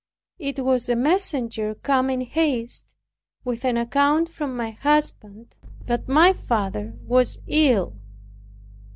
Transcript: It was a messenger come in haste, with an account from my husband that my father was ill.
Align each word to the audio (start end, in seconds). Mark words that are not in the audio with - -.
It 0.39 0.61
was 0.65 0.89
a 0.89 0.95
messenger 0.95 1.75
come 1.75 2.09
in 2.09 2.21
haste, 2.21 2.85
with 3.43 3.63
an 3.63 3.77
account 3.77 4.29
from 4.29 4.57
my 4.57 4.71
husband 4.71 5.55
that 5.85 6.07
my 6.09 6.33
father 6.33 6.95
was 7.03 7.37
ill. 7.45 8.01